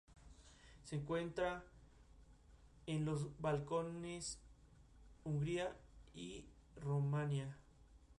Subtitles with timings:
[0.81, 1.63] Se encuentra
[2.87, 4.39] en los Balcanes,
[5.23, 5.77] Hungría
[6.15, 6.47] y
[6.81, 7.55] Rumania.